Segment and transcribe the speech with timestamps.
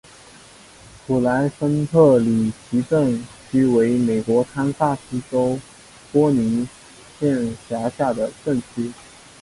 [1.05, 5.59] 普莱森特里奇镇区为美国堪萨斯州
[6.11, 6.67] 波尼
[7.19, 8.91] 县辖下的镇区。